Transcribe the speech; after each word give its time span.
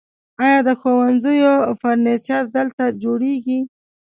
آیا 0.43 0.59
د 0.67 0.69
ښوونځیو 0.79 1.55
فرنیچر 1.79 2.43
دلته 2.55 2.83
جوړیږي؟ 3.03 3.59